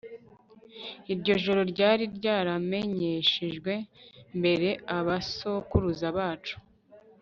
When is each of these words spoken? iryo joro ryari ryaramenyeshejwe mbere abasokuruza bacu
iryo 1.13 1.33
joro 1.43 1.61
ryari 1.71 2.03
ryaramenyeshejwe 2.17 3.73
mbere 4.39 4.69
abasokuruza 4.97 6.07
bacu 6.17 6.55